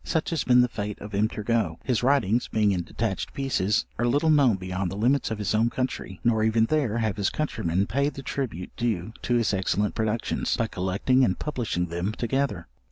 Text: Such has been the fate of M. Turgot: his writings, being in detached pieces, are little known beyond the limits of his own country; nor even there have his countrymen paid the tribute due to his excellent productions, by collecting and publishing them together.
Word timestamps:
Such 0.03 0.31
has 0.31 0.43
been 0.43 0.61
the 0.61 0.67
fate 0.67 0.99
of 0.99 1.13
M. 1.13 1.27
Turgot: 1.27 1.77
his 1.83 2.01
writings, 2.01 2.47
being 2.47 2.71
in 2.71 2.81
detached 2.81 3.35
pieces, 3.35 3.85
are 3.99 4.07
little 4.07 4.31
known 4.31 4.55
beyond 4.55 4.89
the 4.89 4.95
limits 4.97 5.29
of 5.29 5.37
his 5.37 5.53
own 5.53 5.69
country; 5.69 6.19
nor 6.23 6.43
even 6.43 6.65
there 6.65 6.97
have 6.97 7.17
his 7.17 7.29
countrymen 7.29 7.85
paid 7.85 8.15
the 8.15 8.23
tribute 8.23 8.71
due 8.75 9.13
to 9.21 9.35
his 9.35 9.53
excellent 9.53 9.93
productions, 9.93 10.57
by 10.57 10.65
collecting 10.65 11.23
and 11.23 11.37
publishing 11.37 11.85
them 11.85 12.13
together. 12.13 12.65